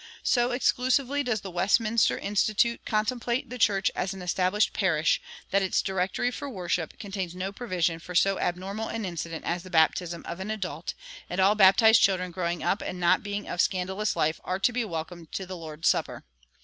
So 0.23 0.49
exclusively 0.49 1.21
does 1.21 1.41
the 1.41 1.51
Westminster 1.51 2.17
institute 2.17 2.81
contemplate 2.87 3.51
the 3.51 3.59
church 3.59 3.91
as 3.95 4.15
an 4.15 4.23
established 4.23 4.73
parish 4.73 5.21
that 5.51 5.61
its 5.61 5.79
"Directory 5.79 6.31
for 6.31 6.49
Worship" 6.49 6.97
contains 6.97 7.35
no 7.35 7.51
provision 7.51 7.99
for 7.99 8.15
so 8.15 8.39
abnormal 8.39 8.87
an 8.87 9.05
incident 9.05 9.45
as 9.45 9.61
the 9.61 9.69
baptism 9.69 10.25
of 10.27 10.39
an 10.39 10.49
adult, 10.49 10.95
and 11.29 11.39
all 11.39 11.53
baptized 11.53 12.01
children 12.01 12.31
growing 12.31 12.63
up 12.63 12.81
and 12.81 12.99
not 12.99 13.21
being 13.21 13.47
of 13.47 13.61
scandalous 13.61 14.15
life 14.15 14.39
are 14.43 14.57
to 14.57 14.73
be 14.73 14.83
welcomed 14.83 15.31
to 15.33 15.45
the 15.45 15.55
Lord's 15.55 15.87
Supper. 15.87 16.23